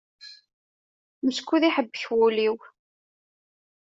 Meskud 1.23 1.63
iḥebbek 1.69 2.03
wul-iw. 2.15 2.57